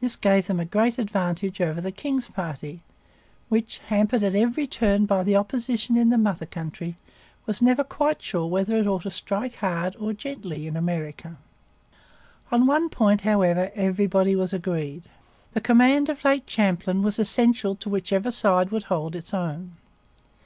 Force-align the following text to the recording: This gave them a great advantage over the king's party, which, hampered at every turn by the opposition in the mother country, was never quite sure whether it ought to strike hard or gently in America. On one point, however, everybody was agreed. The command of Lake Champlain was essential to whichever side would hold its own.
This 0.00 0.16
gave 0.16 0.48
them 0.48 0.58
a 0.58 0.64
great 0.64 0.98
advantage 0.98 1.60
over 1.60 1.80
the 1.80 1.92
king's 1.92 2.26
party, 2.26 2.82
which, 3.48 3.78
hampered 3.86 4.24
at 4.24 4.34
every 4.34 4.66
turn 4.66 5.06
by 5.06 5.22
the 5.22 5.36
opposition 5.36 5.96
in 5.96 6.08
the 6.08 6.18
mother 6.18 6.44
country, 6.44 6.96
was 7.46 7.62
never 7.62 7.84
quite 7.84 8.20
sure 8.20 8.48
whether 8.48 8.76
it 8.78 8.88
ought 8.88 9.02
to 9.02 9.12
strike 9.12 9.54
hard 9.54 9.94
or 10.00 10.12
gently 10.12 10.66
in 10.66 10.76
America. 10.76 11.36
On 12.50 12.66
one 12.66 12.88
point, 12.88 13.20
however, 13.20 13.70
everybody 13.76 14.34
was 14.34 14.52
agreed. 14.52 15.06
The 15.54 15.60
command 15.60 16.08
of 16.08 16.24
Lake 16.24 16.50
Champlain 16.50 17.02
was 17.04 17.20
essential 17.20 17.76
to 17.76 17.88
whichever 17.88 18.32
side 18.32 18.72
would 18.72 18.82
hold 18.90 19.14
its 19.14 19.32
own. 19.32 19.76